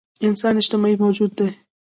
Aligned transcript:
انسان 0.27 0.55
اجتماعي 0.61 0.95
موجود 1.03 1.31
دی. 1.37 1.49